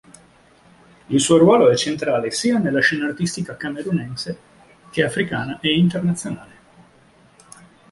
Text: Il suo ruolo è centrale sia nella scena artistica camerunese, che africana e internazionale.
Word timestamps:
Il 1.09 1.19
suo 1.19 1.37
ruolo 1.37 1.69
è 1.69 1.75
centrale 1.77 2.31
sia 2.31 2.57
nella 2.57 2.79
scena 2.81 3.05
artistica 3.05 3.55
camerunese, 3.55 4.39
che 4.89 5.03
africana 5.03 5.59
e 5.59 5.75
internazionale. 5.77 6.55